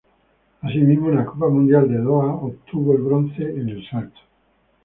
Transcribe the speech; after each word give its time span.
Asimismo, 0.63 1.09
en 1.09 1.17
la 1.17 1.25
Copa 1.25 1.47
Mundial 1.47 1.87
de 1.87 1.99
Doha, 1.99 2.33
obtuvo 2.33 2.93
el 2.95 3.03
bronce 3.03 3.43
en 3.43 3.69
el 3.69 3.87
salto. 3.87 4.19